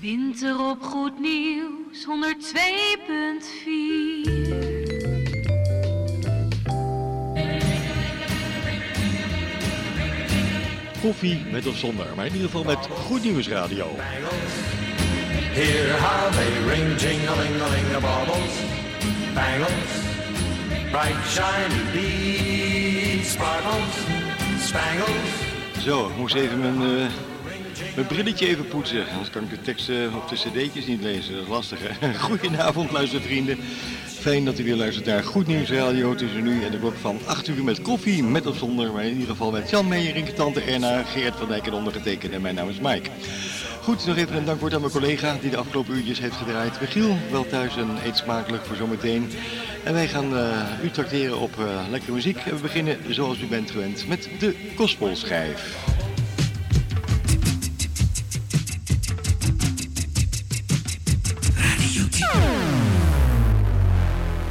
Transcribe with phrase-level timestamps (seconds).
[0.00, 2.10] Winter op Goed Nieuws 102.4.
[11.00, 13.86] Koffie met of zonder, maar in ieder geval met Goed Nieuws Radio.
[15.52, 16.96] Hear how they ring,
[17.92, 18.54] the baubles,
[19.34, 19.92] bangles,
[20.90, 23.94] bright shiny beads, sparkles,
[24.58, 25.48] spangles.
[25.78, 27.29] Zo, ik moest even mijn, eh,
[27.94, 29.08] mijn brilletje even poetsen.
[29.10, 31.34] Anders kan ik de teksten op de cd'tjes niet lezen.
[31.34, 32.14] Dat is lastig, hè?
[32.28, 33.58] Goedenavond, luistervrienden.
[34.06, 37.18] Fijn dat u weer luistert naar Goed Nieuws Radio tussen nu en de klok van
[37.26, 38.92] 8 uur met koffie, met of zonder.
[38.92, 42.32] Maar in ieder geval met Jan Meijerink, Tante Erna, Geert van Dijk en ondergetekend.
[42.32, 43.10] En mijn naam is Mike.
[43.82, 46.80] Goed, nog even een dankwoord aan mijn collega die de afgelopen uurtjes heeft gedraaid.
[46.80, 49.30] Michiel, wel thuis en eet smakelijk voor zometeen.
[49.84, 52.36] En wij gaan eh, u tracteren op eh, lekkere muziek.
[52.36, 55.76] En we beginnen zoals u bent gewend met de Gospelschijf.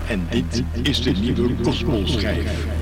[0.10, 2.79] En dit is de nieuwe Gospelschijf.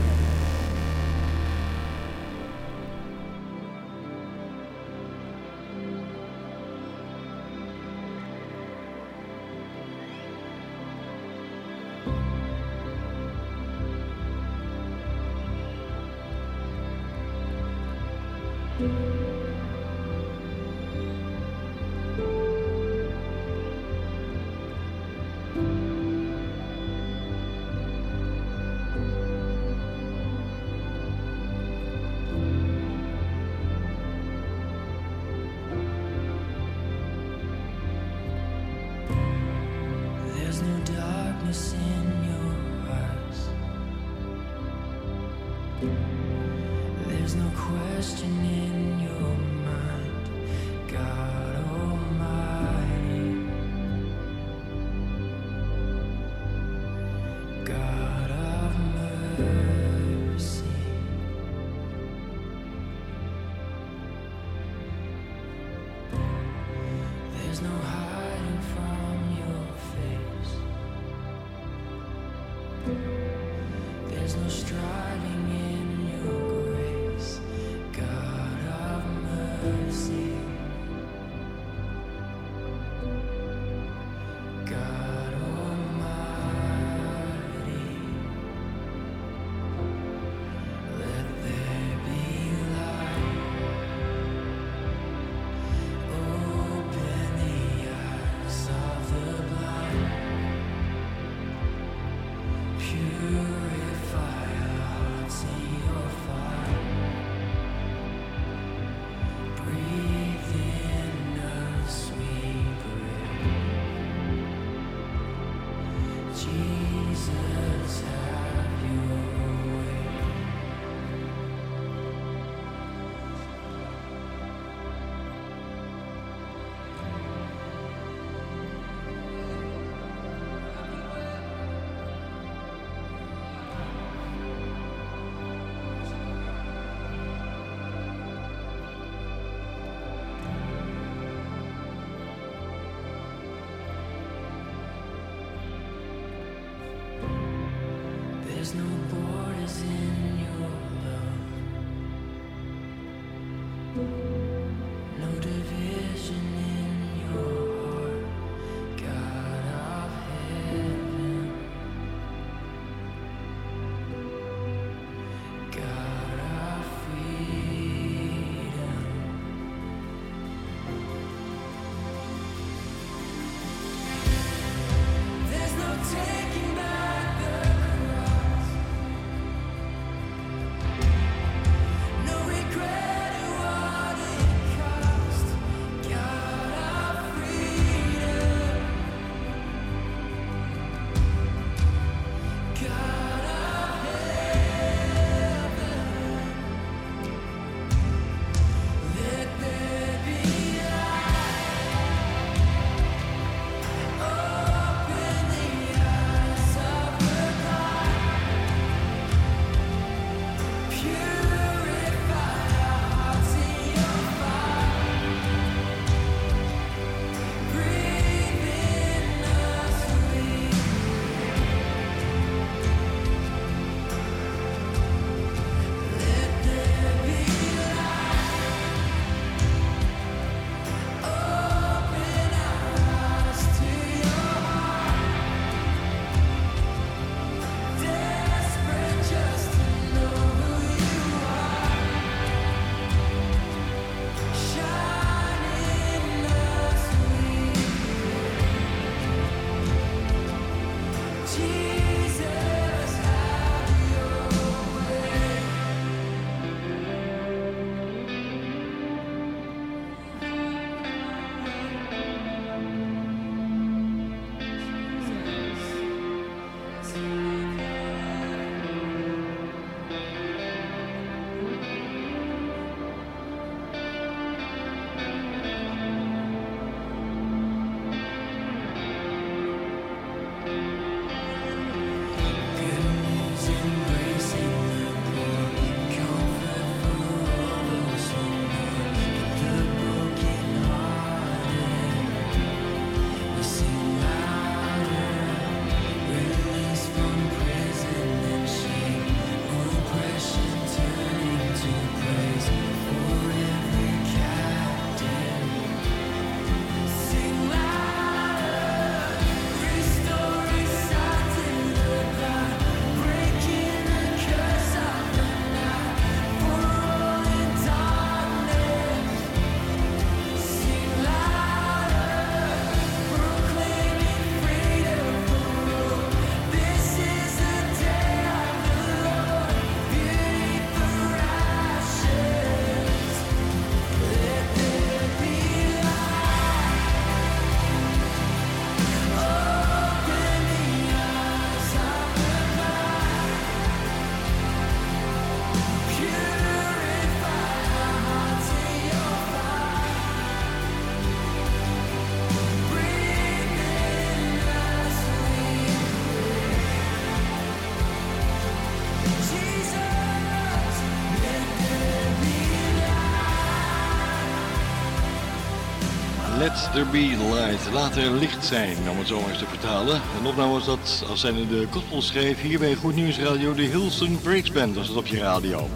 [366.87, 367.93] Er There Be Light.
[367.93, 370.15] Laat er licht zijn, om het zo maar eens te vertalen.
[370.15, 373.81] En opname was dat, als zij de koppel schreef, hier bij Goed Nieuws Radio, de
[373.81, 375.89] Hilson Breaks Band was het op je radio.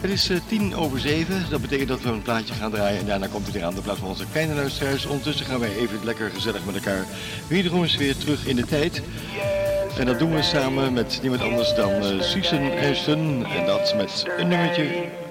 [0.00, 3.06] Het is eh, tien over zeven, dat betekent dat we een plaatje gaan draaien en
[3.06, 5.06] daarna komt u weer aan de plaats van onze kleine luisteraars.
[5.06, 7.04] Ondertussen gaan wij even lekker gezellig met elkaar
[7.48, 9.02] wederom eens weer terug in de tijd.
[9.98, 14.24] En dat doen we samen met niemand anders dan eh, Susan Ashton en dat met
[14.38, 15.22] een nummertje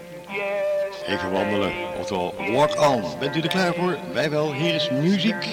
[1.08, 3.04] Even wandelen, oftewel walk on.
[3.20, 3.98] Bent u er klaar voor?
[4.14, 5.46] Wij wel, hier is MUZIEK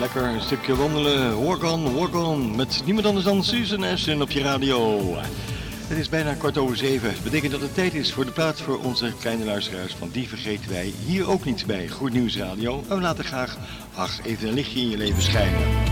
[0.00, 1.44] lekker een stukje wandelen.
[1.44, 2.56] Walk on, walk on.
[2.56, 5.00] Met niemand anders dan Susan Ashton op je radio.
[5.86, 7.12] Het is bijna kwart over zeven.
[7.12, 9.98] Dat betekent dat het tijd is voor de plaats voor onze kleine luisteraars.
[9.98, 11.88] Want die vergeten wij hier ook niet bij.
[11.88, 12.84] Goed Nieuws Radio.
[12.88, 13.56] En we laten graag
[13.94, 15.87] ach, even een lichtje in je leven schijnen.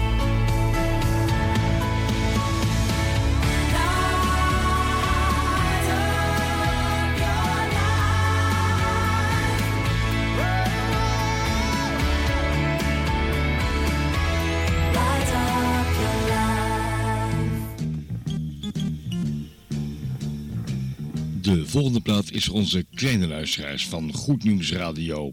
[21.76, 25.32] volgende plaat is onze kleine luisteraars van Goed Nieuws Radio.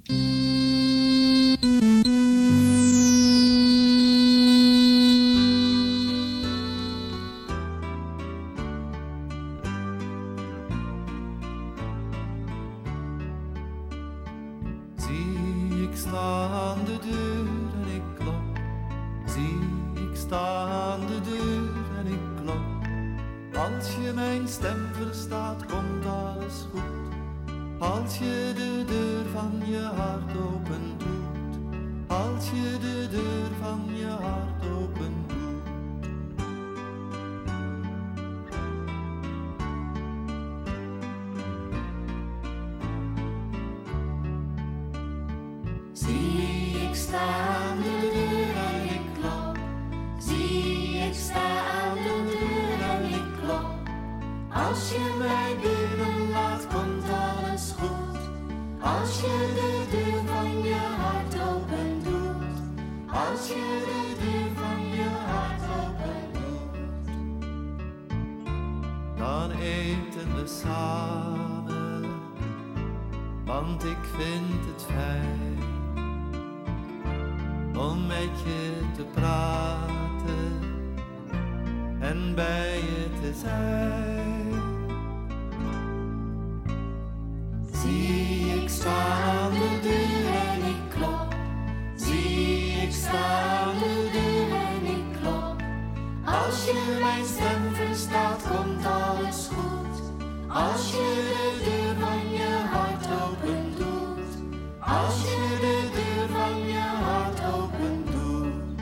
[105.05, 108.81] als je de deur van je hart open doet.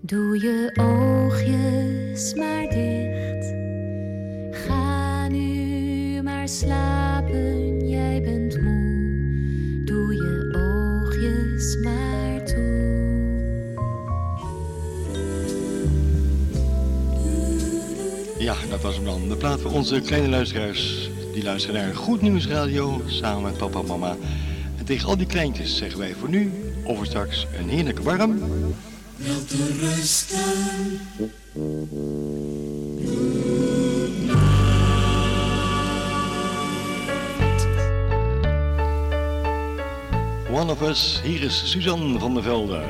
[0.00, 3.54] Doe je oogjes maar dicht,
[4.66, 6.91] ga nu maar slapen.
[18.52, 19.28] Ja, dat was hem dan.
[19.28, 21.10] De plaat voor onze kleine luisteraars.
[21.32, 24.16] Die luisteren naar Goed Nieuws Radio samen met papa en mama.
[24.78, 26.52] En tegen al die kleintjes zeggen wij voor nu,
[26.84, 28.42] over straks, een heerlijk warm...
[29.80, 30.38] Rusten.
[40.50, 41.20] One of Us.
[41.24, 42.82] Hier is Suzanne van der Velde.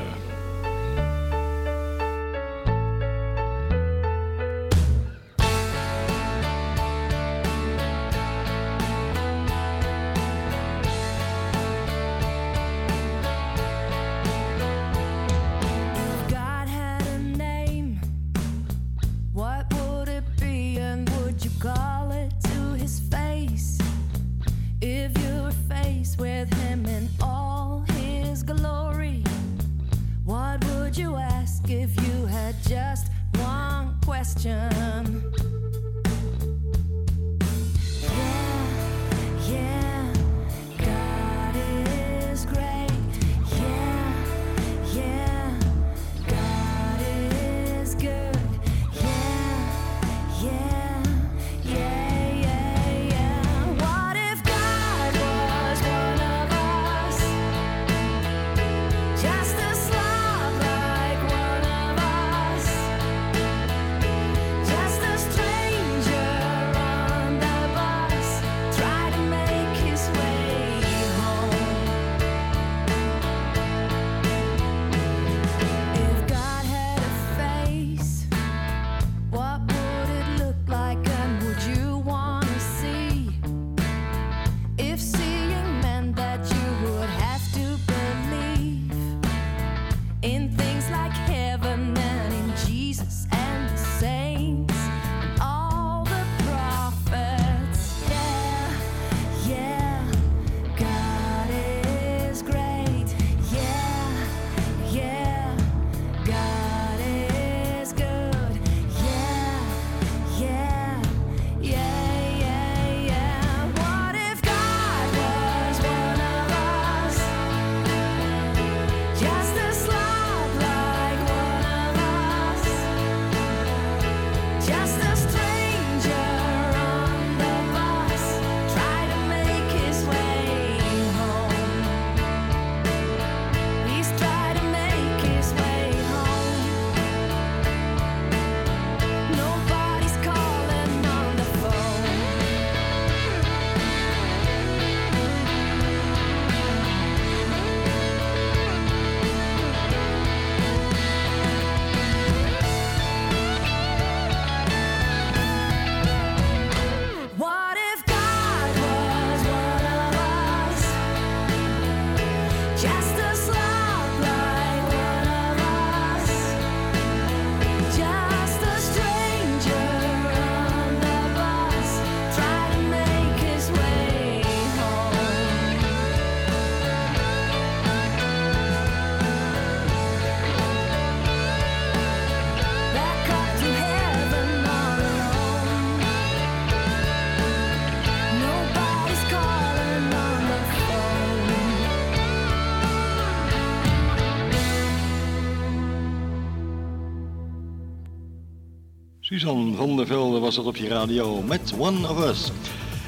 [199.33, 202.51] Suzanne van der Velde was dat op je radio met One of Us.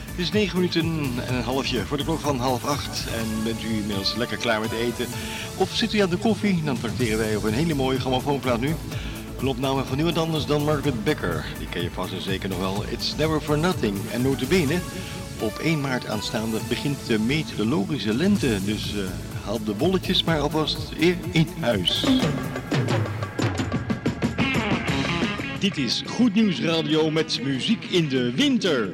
[0.05, 0.85] Het is negen minuten
[1.27, 3.05] en een halfje voor de klok van half acht.
[3.07, 5.05] En bent u inmiddels lekker klaar met eten?
[5.57, 6.63] Of zit u aan de koffie?
[6.63, 8.75] Dan tracteren wij op een hele mooie grammofoonplaat nu.
[9.39, 11.45] Een opname van niemand anders dan Margaret Becker.
[11.57, 12.83] Die ken je vast en zeker nog wel.
[12.89, 13.97] It's Never For Nothing.
[14.11, 14.79] En notabene,
[15.39, 18.59] op 1 maart aanstaande begint de meteorologische lente.
[18.63, 19.03] Dus uh,
[19.43, 22.05] haal de bolletjes maar alvast eer in huis.
[25.65, 28.93] Dit is Goed Nieuws Radio met muziek in de winter.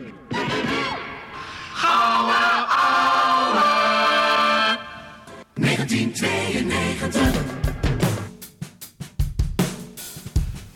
[1.73, 3.63] Gouden ouwe
[5.53, 7.31] 1992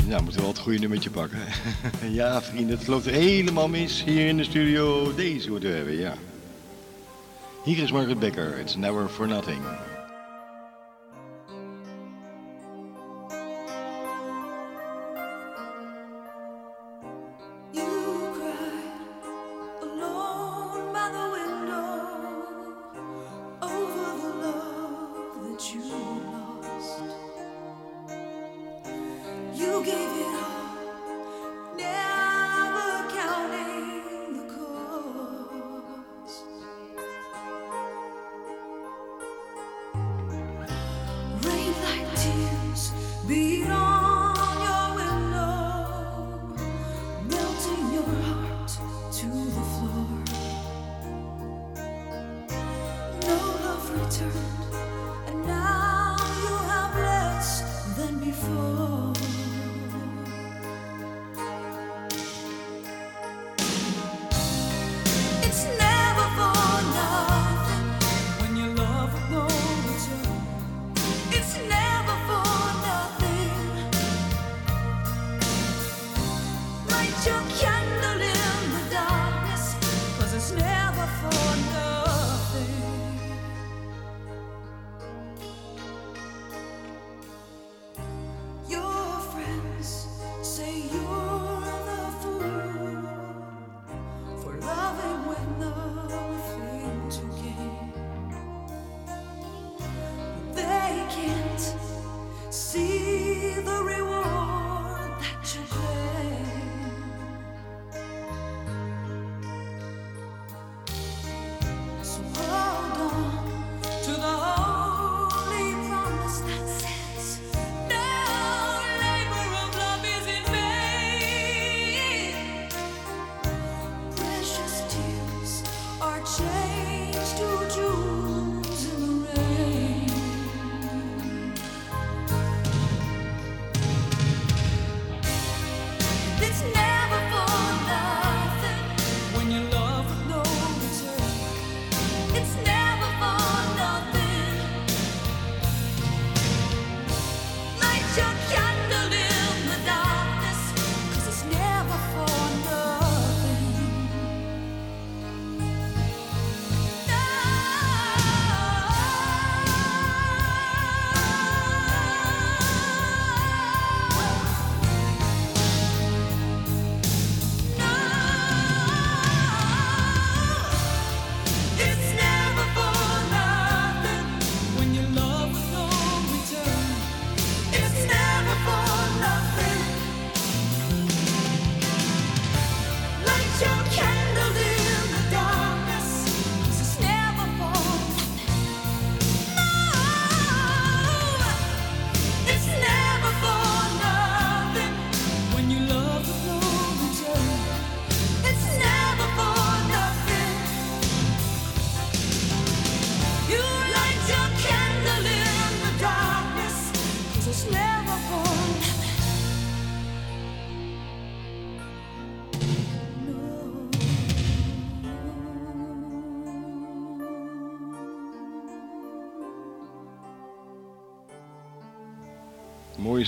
[0.06, 1.40] Nou, moeten we wel het goede nummertje pakken.
[2.12, 5.16] ja, vrienden, het loopt helemaal mis hier in de studio.
[5.16, 6.14] Deze moeten we hebben, ja.
[7.64, 9.62] Hier is Margaret Becker, It's Never For Nothing.
[29.86, 30.14] forgive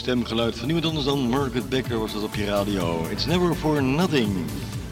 [0.08, 3.08] stemgeluid van niemand anders dan Margaret Becker was dat op je radio.
[3.10, 4.30] It's never for nothing.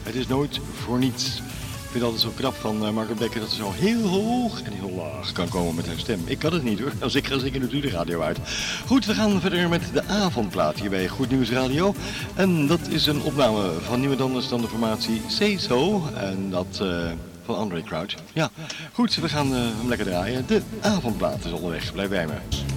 [0.02, 1.36] Het is nooit voor niets.
[1.36, 1.42] Ik
[1.90, 4.72] vind het altijd zo knap van eh, Margaret Becker dat ze zo heel hoog en
[4.72, 6.20] heel laag kan komen met haar stem.
[6.24, 6.92] Ik kan het niet hoor.
[7.00, 8.38] Als ik ga zingen, doet u de radio uit.
[8.86, 11.94] Goed, we gaan verder met de avondplaat hier bij Goed Nieuws Radio.
[12.34, 16.08] En dat is een opname van niemand anders dan de formatie Say So.
[16.14, 17.10] En dat eh,
[17.44, 18.14] van Andre Crouch.
[18.32, 18.50] Ja,
[18.92, 20.46] goed, we gaan eh, hem lekker draaien.
[20.46, 21.92] De avondplaat is onderweg.
[21.92, 22.75] Blijf bij me.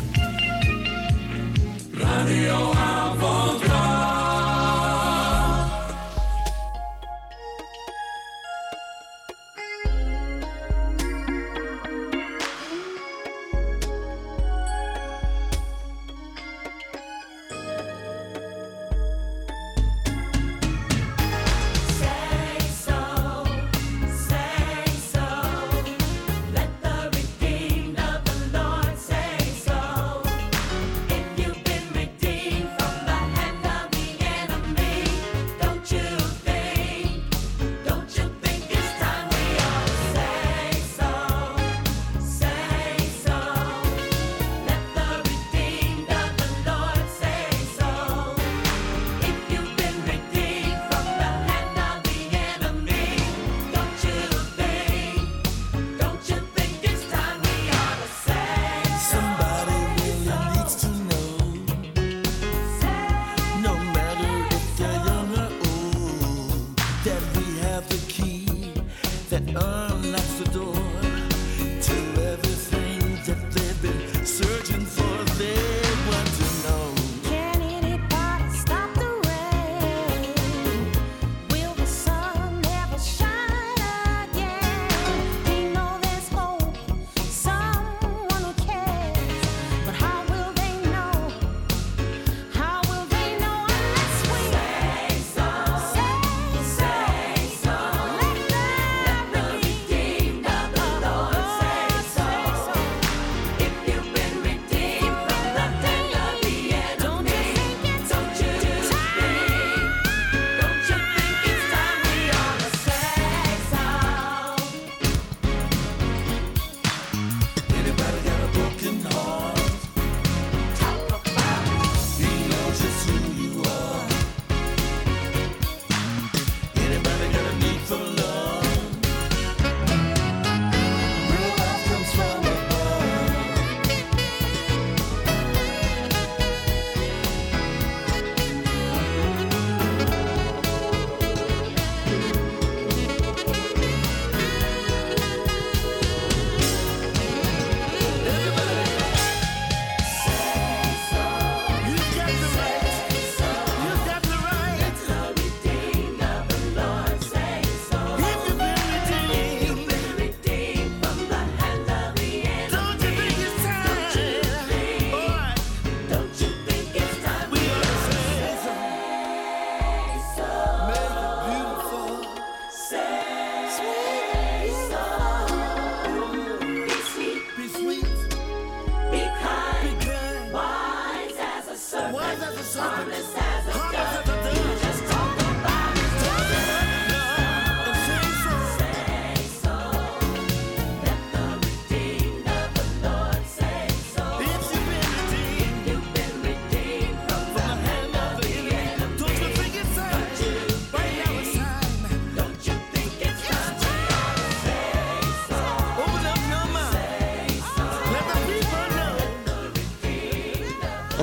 [2.00, 3.99] Radio Avondplaat.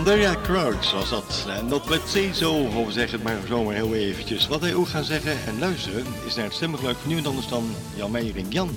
[0.06, 1.46] Andrea Crouch was dat.
[1.48, 4.48] En dat met zo, of zeg het maar zomaar heel eventjes.
[4.48, 7.74] Wat wij ook gaan zeggen en luisteren is naar het stemgeluid van en anders dan
[7.96, 8.46] Jan Meijering.
[8.52, 8.70] Jan,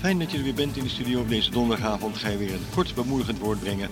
[0.00, 2.18] fijn dat je er weer bent in de studio op deze donderdagavond.
[2.18, 3.88] Ga je weer een kort bemoedigend woord brengen.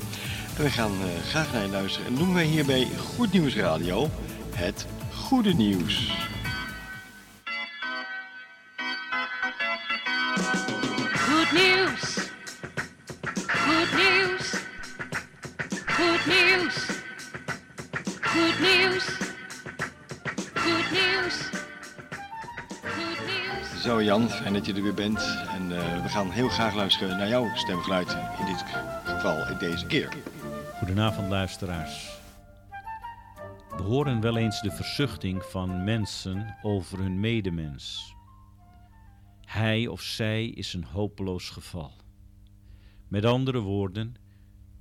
[0.56, 2.06] En we gaan uh, graag naar je luisteren.
[2.06, 4.08] En noemen wij hierbij Goed Nieuws Radio
[4.54, 6.10] het goede nieuws.
[24.04, 25.18] Jan, fijn dat je er weer bent.
[25.48, 28.10] En uh, we gaan heel graag luisteren naar jouw stemgeluid.
[28.38, 28.64] In dit
[29.04, 30.12] geval, in deze keer.
[30.78, 32.20] Goedenavond luisteraars.
[33.76, 38.14] We horen wel eens de verzuchting van mensen over hun medemens.
[39.44, 41.92] Hij of zij is een hopeloos geval.
[43.08, 44.14] Met andere woorden,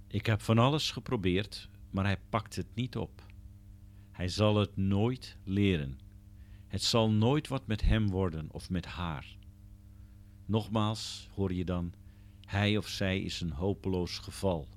[0.07, 3.21] ik heb van alles geprobeerd, maar hij pakt het niet op.
[4.11, 5.99] Hij zal het nooit leren.
[6.71, 9.37] Het zal nooit wat met hem worden of met haar.
[10.45, 11.93] Nogmaals hoor je dan,
[12.45, 14.67] hij of zij is een hopeloos geval.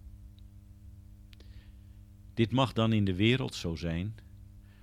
[2.35, 4.15] Dit mag dan in de wereld zo zijn,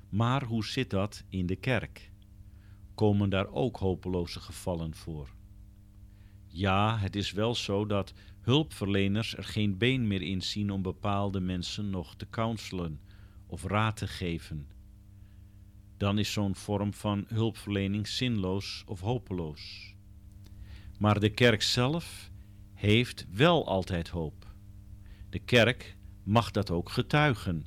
[0.09, 2.11] maar hoe zit dat in de kerk?
[2.95, 5.29] Komen daar ook hopeloze gevallen voor?
[6.47, 11.39] Ja, het is wel zo dat hulpverleners er geen been meer in zien om bepaalde
[11.39, 12.99] mensen nog te counselen
[13.47, 14.70] of raad te geven.
[16.01, 19.95] Dan is zo'n vorm van hulpverlening zinloos of hopeloos.
[20.99, 22.31] Maar de kerk zelf
[22.73, 24.53] heeft wel altijd hoop.
[25.29, 27.65] De kerk mag dat ook getuigen.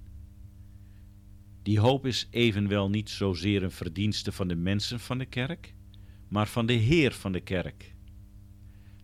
[1.62, 5.74] Die hoop is evenwel niet zozeer een verdienste van de mensen van de kerk,
[6.28, 7.94] maar van de Heer van de kerk.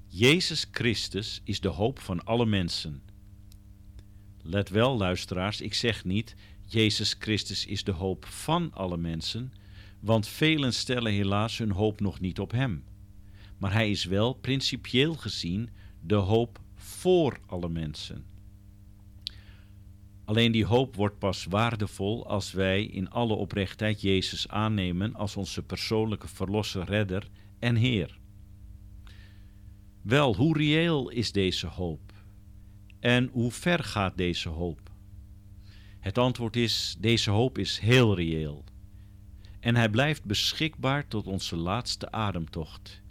[0.06, 3.02] Jezus Christus is de hoop van alle mensen.
[4.42, 6.34] Let wel, luisteraars, ik zeg niet
[6.72, 9.52] Jezus Christus is de hoop van alle mensen,
[10.00, 12.85] want velen stellen helaas hun hoop nog niet op Hem.
[13.59, 18.24] Maar Hij is wel principieel gezien de hoop voor alle mensen.
[20.24, 25.62] Alleen die hoop wordt pas waardevol als wij in alle oprechtheid Jezus aannemen als onze
[25.62, 27.28] persoonlijke verlosser, redder
[27.59, 28.18] en Heer.
[30.02, 32.12] Wel, hoe reëel is deze hoop?
[33.00, 34.89] En hoe ver gaat deze hoop?
[36.00, 38.64] Het antwoord is: deze hoop is heel reëel.
[39.60, 43.02] En hij blijft beschikbaar tot onze laatste ademtocht.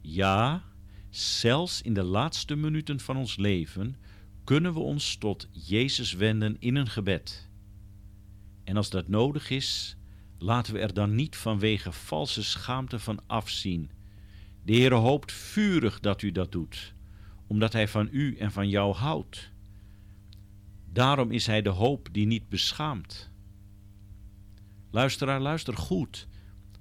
[0.00, 0.64] Ja,
[1.10, 3.96] zelfs in de laatste minuten van ons leven
[4.44, 7.48] kunnen we ons tot Jezus wenden in een gebed.
[8.64, 9.96] En als dat nodig is,
[10.38, 13.90] laten we er dan niet vanwege valse schaamte van afzien.
[14.64, 16.94] De Heere hoopt vurig dat u dat doet,
[17.46, 19.50] omdat Hij van u en van jou houdt.
[20.92, 23.30] Daarom is Hij de hoop die niet beschaamt.
[24.90, 26.28] Luisteraar, luister goed.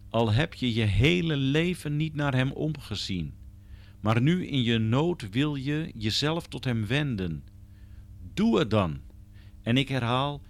[0.09, 3.33] Al heb je je hele leven niet naar Hem omgezien,
[4.01, 7.43] maar nu in je nood wil je jezelf tot Hem wenden
[8.37, 8.99] Doe het dan.
[9.61, 10.41] En ik herhaal,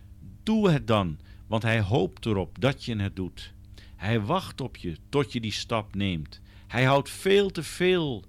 [0.43, 3.53] doe het dan, want hij hoopt erop dat je het doet.
[3.95, 6.41] Hij wacht op je tot je die stap neemt.
[6.67, 8.23] Hij houdt veel te veel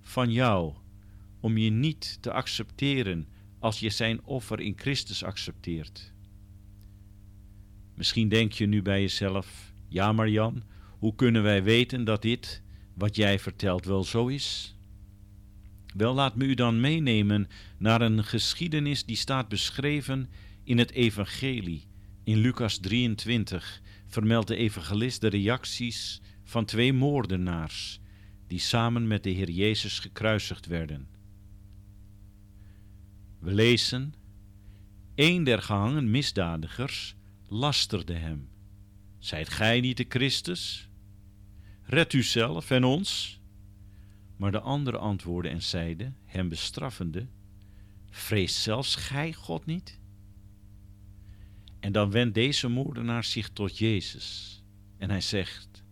[0.00, 0.74] van jou
[1.40, 3.28] om je niet te accepteren
[3.62, 6.12] als je zijn offer in Christus accepteert.
[7.94, 10.62] Misschien denk je nu bij jezelf: ja, maar Jan,
[10.98, 12.62] hoe kunnen wij weten dat dit,
[12.94, 14.76] wat jij vertelt, wel zo is?
[15.94, 17.48] Wel, laat me u dan meenemen
[17.78, 20.30] naar een geschiedenis die staat beschreven
[20.64, 21.86] in het Evangelie.
[22.24, 28.00] In Lucas 23 vermeldt de evangelist de reacties van twee moordenaars
[28.46, 31.11] die samen met de Heer Jezus gekruisigd werden.
[33.42, 34.14] We lezen:
[35.14, 37.16] Een der gehangen misdadigers
[37.48, 38.48] lasterde hem:
[39.18, 40.88] Zijt gij niet de Christus?
[41.82, 43.40] Red u zelf en ons.
[44.36, 47.26] Maar de andere antwoordde en zeide, hem bestraffende,
[48.10, 50.00] vrees zelfs gij God niet?
[51.80, 54.62] En dan wendt deze moordenaar zich tot Jezus
[54.98, 55.84] en hij zegt,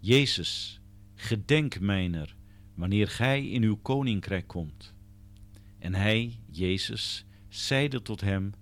[0.00, 0.80] Jezus,
[1.14, 2.36] gedenk mijner,
[2.74, 4.94] wanneer gij in uw koninkrijk komt.
[5.82, 8.52] En hij, Jezus, zeide tot hem,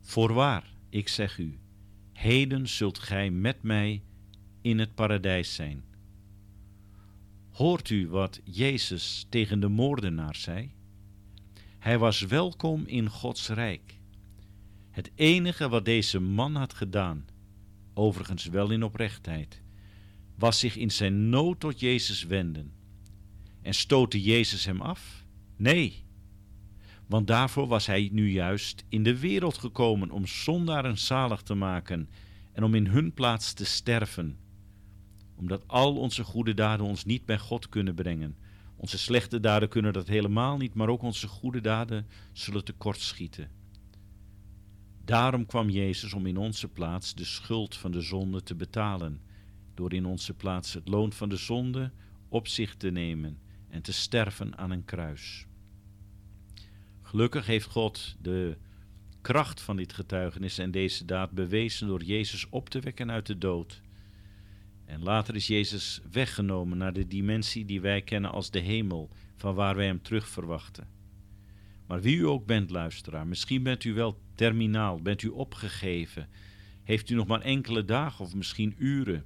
[0.00, 1.58] Voorwaar, ik zeg u,
[2.12, 4.02] heden zult gij met mij
[4.60, 5.84] in het paradijs zijn.
[7.50, 10.70] Hoort u wat Jezus tegen de moordenaar zei?
[11.78, 13.98] Hij was welkom in Gods rijk.
[14.90, 17.24] Het enige wat deze man had gedaan,
[17.94, 19.62] overigens wel in oprechtheid,
[20.34, 22.72] was zich in zijn nood tot Jezus wenden.
[23.62, 25.24] En stootte Jezus hem af?
[25.56, 26.10] Nee.
[27.12, 32.08] Want daarvoor was hij nu juist in de wereld gekomen om zondaren zalig te maken
[32.52, 34.38] en om in hun plaats te sterven.
[35.34, 38.36] Omdat al onze goede daden ons niet bij God kunnen brengen.
[38.76, 43.50] Onze slechte daden kunnen dat helemaal niet, maar ook onze goede daden zullen tekortschieten.
[45.04, 49.20] Daarom kwam Jezus om in onze plaats de schuld van de zonde te betalen,
[49.74, 51.92] door in onze plaats het loon van de zonde
[52.28, 55.46] op zich te nemen en te sterven aan een kruis.
[57.12, 58.56] Gelukkig heeft God de
[59.20, 63.38] kracht van dit getuigenis en deze daad bewezen door Jezus op te wekken uit de
[63.38, 63.80] dood.
[64.84, 69.54] En later is Jezus weggenomen naar de dimensie die wij kennen als de hemel, van
[69.54, 70.88] waar wij hem terug verwachten.
[71.86, 76.28] Maar wie u ook bent, luisteraar, misschien bent u wel terminaal, bent u opgegeven,
[76.82, 79.24] heeft u nog maar enkele dagen of misschien uren.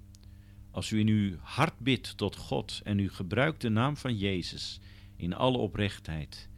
[0.71, 4.81] Als u in uw hart bidt tot God en u gebruikt de naam van Jezus
[5.17, 6.49] in alle oprechtheid,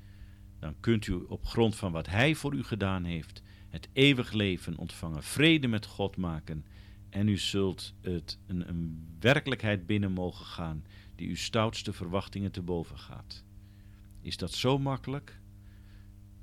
[0.58, 4.76] dan kunt u op grond van wat Hij voor u gedaan heeft, het eeuwig leven
[4.76, 6.64] ontvangen, vrede met God maken
[7.10, 12.62] en u zult het een, een werkelijkheid binnen mogen gaan die uw stoutste verwachtingen te
[12.62, 13.44] boven gaat.
[14.20, 15.40] Is dat zo makkelijk?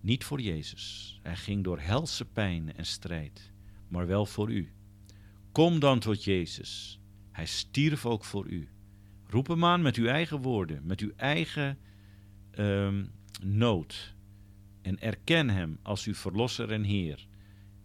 [0.01, 1.19] Niet voor Jezus.
[1.23, 3.51] Hij ging door helse pijn en strijd,
[3.87, 4.71] maar wel voor u.
[5.51, 6.99] Kom dan tot Jezus.
[7.31, 8.69] Hij stierf ook voor u.
[9.27, 11.77] Roep hem aan met uw eigen woorden, met uw eigen
[12.51, 13.05] ehm,
[13.45, 14.13] nood.
[14.81, 17.27] En erken hem als uw verlosser en Heer.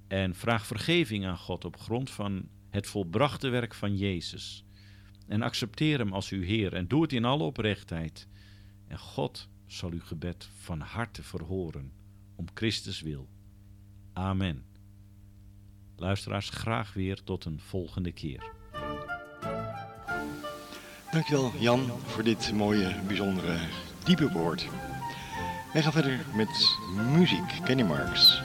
[0.08, 4.64] En vraag vergeving aan God op grond van het volbrachte werk van Jezus.
[5.26, 8.28] En accepteer hem als uw Heer en doe het in alle oprechtheid.
[8.86, 11.92] En God zal uw gebed van harte verhoren,
[12.34, 13.28] om Christus wil.
[14.12, 14.64] Amen.
[15.96, 18.52] Luisteraars, graag weer tot een volgende keer.
[21.10, 23.58] Dankjewel Jan voor dit mooie, bijzondere,
[24.04, 24.68] diepe woord.
[25.72, 26.76] Wij gaan verder met
[27.12, 28.42] muziek, Kenny Marks.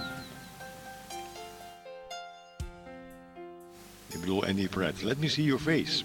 [4.07, 5.01] Ik bedoel Andy Pratt.
[5.01, 6.03] Let me see your face.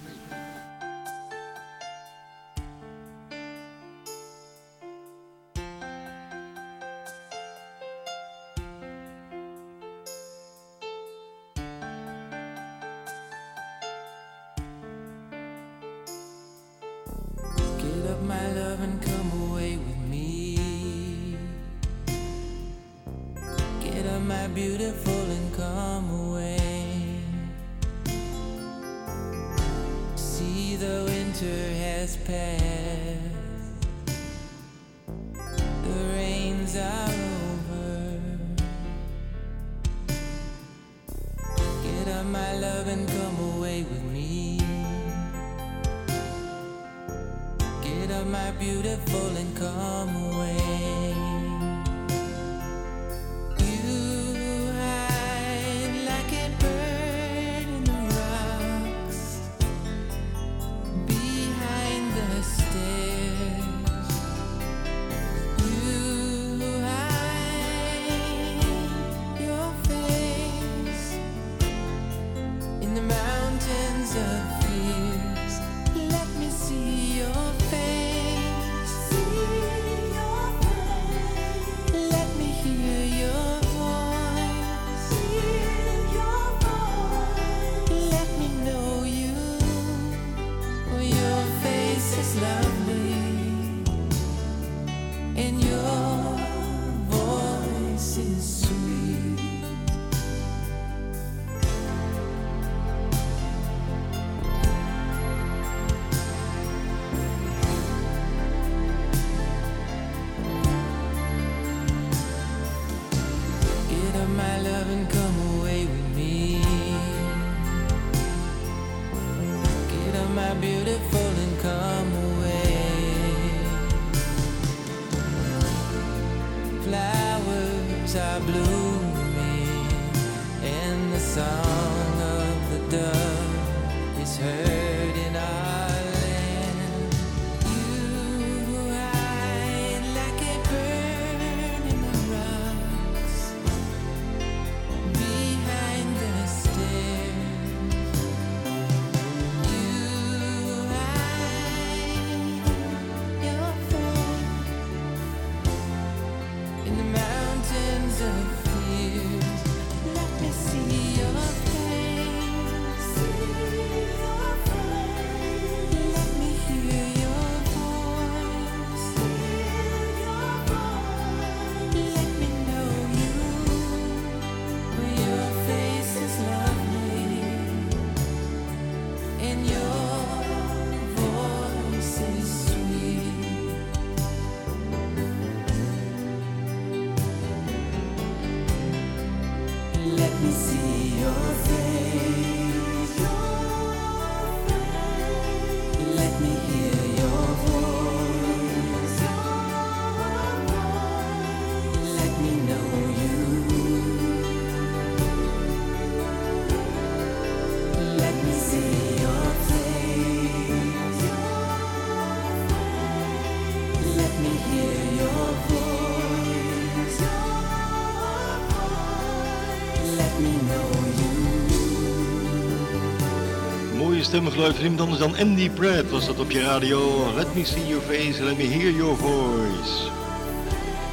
[224.31, 227.33] Mooie stemgeluid, niemand anders dan Andy Pratt was dat op je radio.
[227.35, 230.11] Let me see your face, let me hear your voice.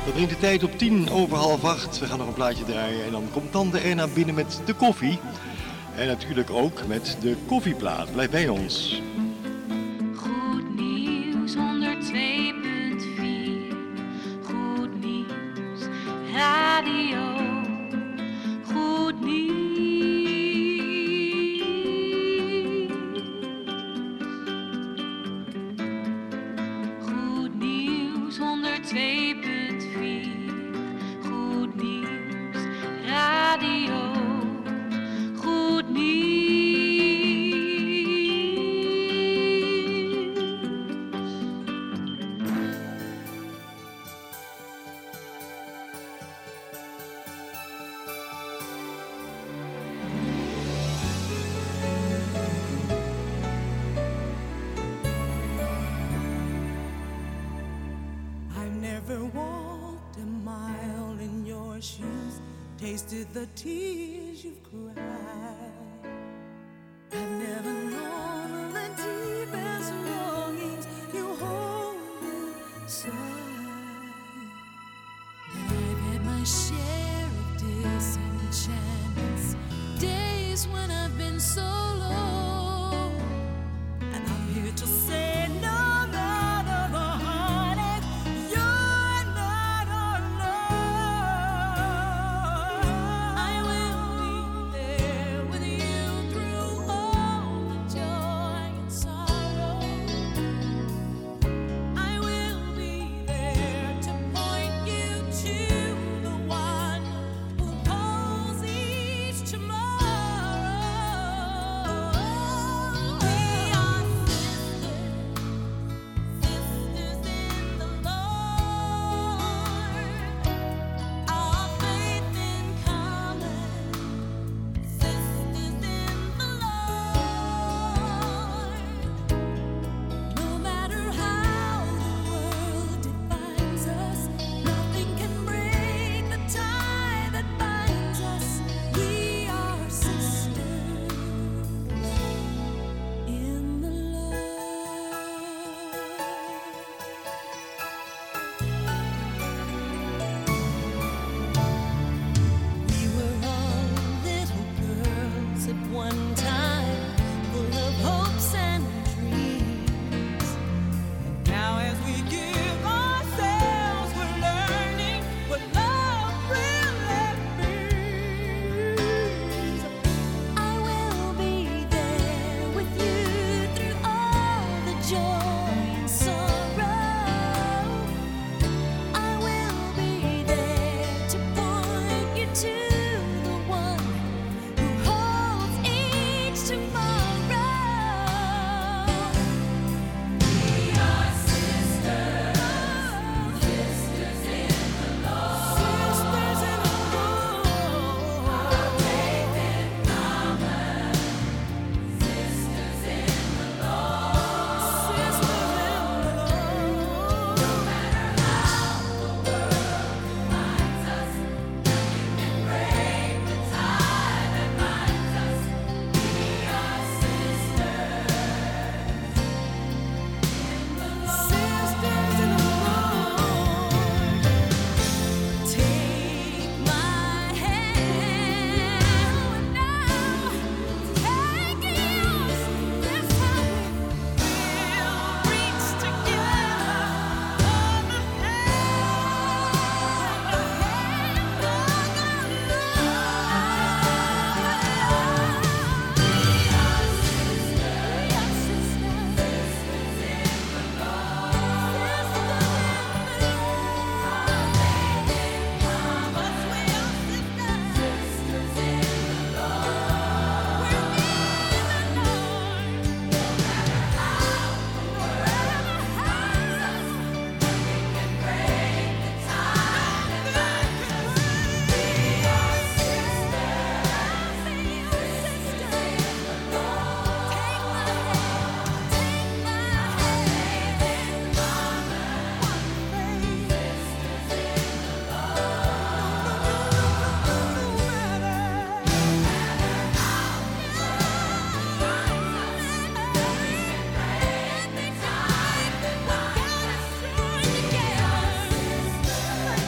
[0.06, 2.00] Dat brengt de tijd op tien over half acht.
[2.00, 5.20] We gaan nog een plaatje draaien en dan komt tante Erna binnen met de koffie.
[5.96, 8.12] En natuurlijk ook met de koffieplaat.
[8.12, 9.02] Blijf bij ons.
[10.16, 11.60] Goed nieuws 102.4.
[14.44, 15.82] Goed nieuws.
[16.34, 17.27] Radio.
[80.66, 81.87] When I've been so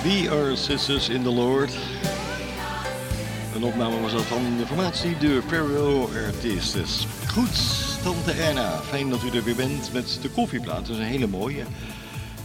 [0.09, 1.71] We Are Sisters in the Lord.
[3.55, 7.07] Een opname was dat van de formatie de Pharaoh Artistes.
[7.27, 7.59] Goed,
[8.03, 10.85] Tante Erna, fijn dat u er weer bent met de koffieplaat.
[10.85, 11.63] Dat is een hele mooie.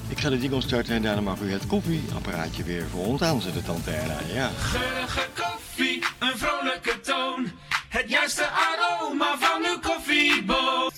[0.09, 3.65] Ik ga de jingle starten en daarna mag u het koffieapparaatje weer voor ons aanzetten,
[3.65, 4.19] Tante Erna.
[4.33, 4.51] Ja.
[4.59, 7.51] Geurige koffie, een vrolijke toon.
[7.89, 10.93] Het juiste aroma van uw koffieboot.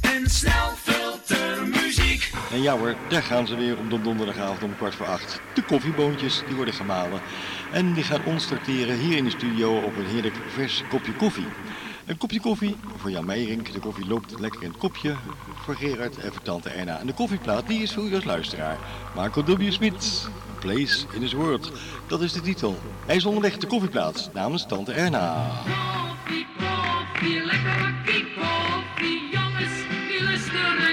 [0.00, 0.79] En snel.
[2.50, 5.40] En ja hoor, daar gaan ze weer op de donderdagavond om kwart voor acht.
[5.54, 7.20] De koffieboontjes, die worden gemalen.
[7.72, 11.46] En die gaan ons starteren hier in de studio op een heerlijk vers kopje koffie.
[12.06, 13.68] Een kopje koffie voor Jan Meijering.
[13.68, 15.14] De koffie loopt lekker in het kopje.
[15.54, 16.98] Voor Gerard en voor tante Erna.
[16.98, 18.78] En de koffieplaat die is voor u als luisteraar.
[19.16, 19.72] Michael W.
[19.72, 20.28] Smith,
[20.58, 21.72] Place in His World.
[22.06, 22.78] Dat is de titel.
[23.06, 25.50] Hij is onderweg de koffieplaats namens tante Erna.
[25.64, 27.94] Koffie, koffie, lekker
[28.34, 29.28] koffie.
[29.30, 29.72] Jongens,
[30.08, 30.89] die lusten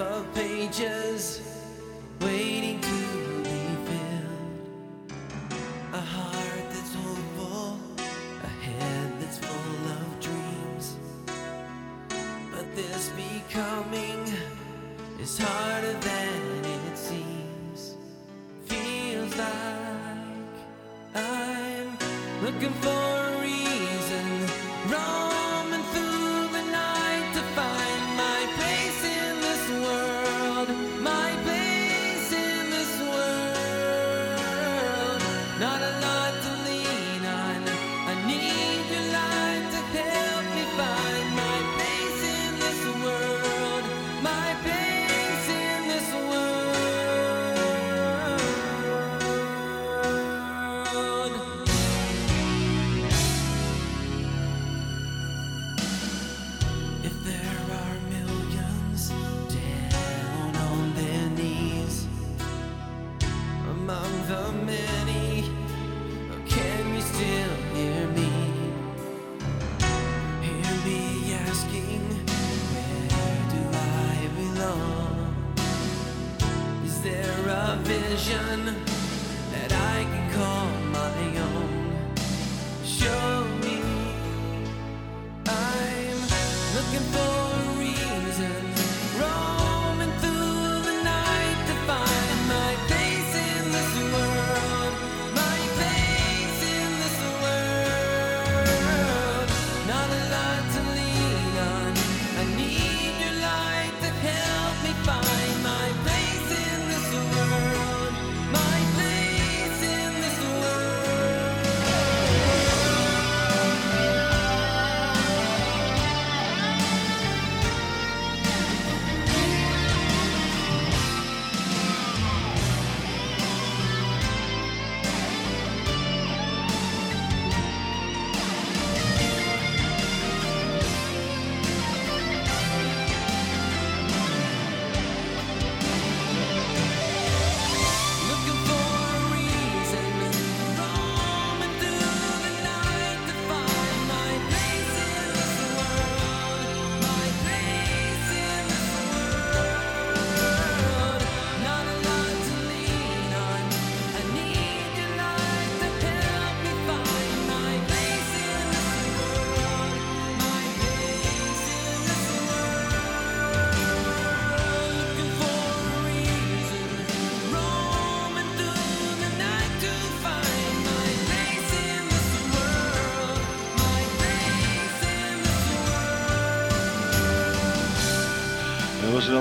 [0.00, 1.49] Of pages.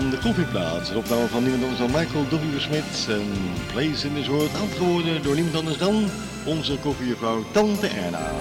[0.08, 0.94] De koffieplaats.
[0.94, 2.60] Opname van niemand anders dan Michael W.
[2.60, 3.08] Smith.
[3.10, 3.32] En
[3.72, 6.10] Place in this World antwoorden door niemand anders dan
[6.46, 8.32] onze koffiejuffrouw Tante Erna.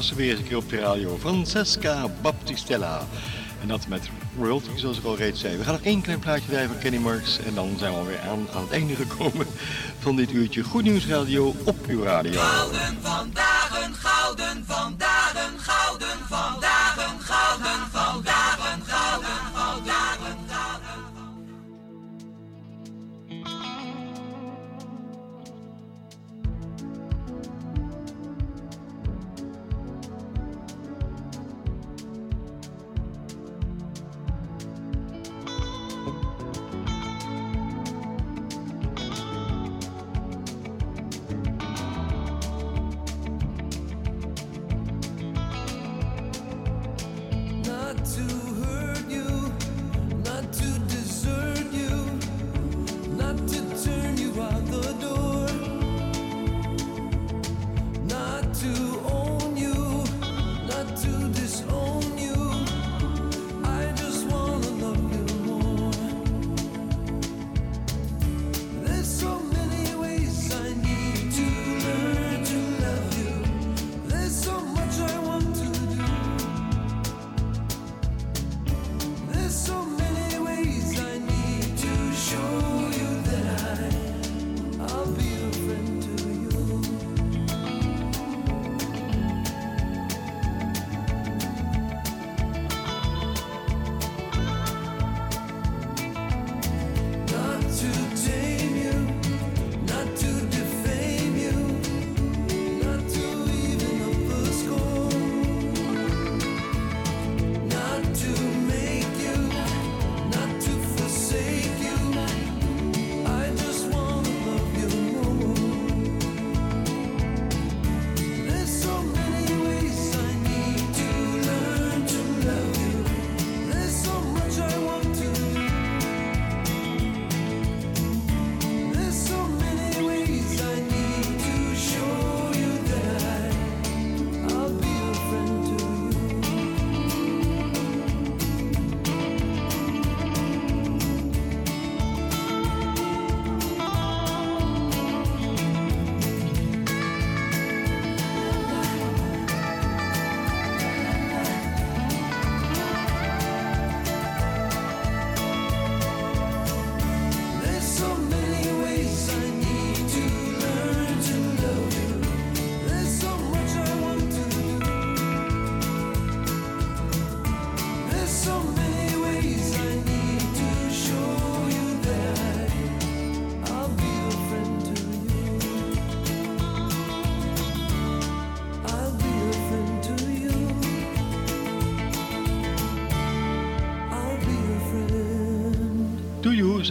[0.00, 1.16] was ze weer een keer op de radio.
[1.18, 3.06] Francesca Baptistella.
[3.62, 5.56] En dat met royalty, zoals ik al reeds zei.
[5.56, 7.38] We gaan nog één klein plaatje draaien van Kenny Marks.
[7.38, 9.46] En dan zijn we alweer aan, aan het einde gekomen
[9.98, 10.62] van dit uurtje.
[10.62, 12.40] Goed Nieuws Radio op uw radio.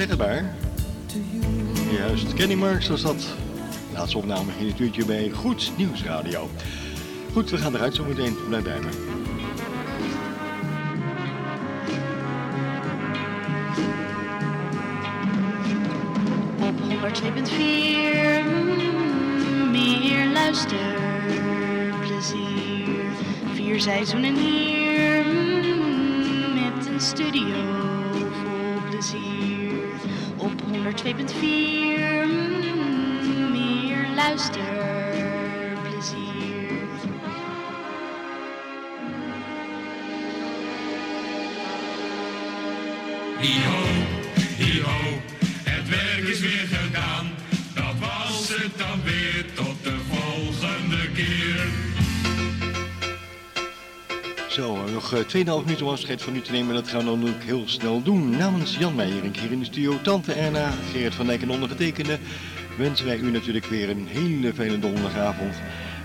[0.07, 0.55] Maar.
[1.91, 3.27] Juist, Kenny Marks was dat.
[3.93, 6.49] Laatste opname in het uurtje bij Goed Nieuws Radio.
[7.33, 8.35] Goed, we gaan eruit zo meteen.
[8.47, 8.89] Blijf bij me.
[16.59, 16.83] Op 102.4
[18.45, 23.05] mm, meer luisterplezier.
[23.53, 24.58] Vier seizoenen hier
[55.11, 56.75] nog eh, 2,5 minuten om afscheid van u te nemen.
[56.75, 58.37] Dat gaan we dan ook heel snel doen.
[58.37, 62.19] Namens Jan Meijering hier in de studio, Tante Erna, Gerrit van Dijk en ondergetekende...
[62.77, 65.55] wensen wij u natuurlijk weer een hele fijne donderdagavond.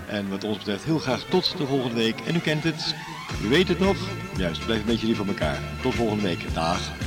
[0.07, 2.19] En wat ons betreft heel graag tot de volgende week.
[2.19, 2.95] En u kent het,
[3.43, 3.97] u weet het nog.
[4.37, 5.59] Juist, blijf een beetje lief voor elkaar.
[5.81, 6.53] Tot volgende week.
[6.53, 7.04] Dag.